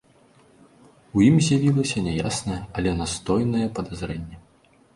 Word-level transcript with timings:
У 1.19 1.23
ім 1.27 1.35
з'явілася 1.49 2.03
няяснае, 2.07 2.59
але 2.81 2.97
настойнае 3.05 3.67
падазрэнне. 3.81 4.45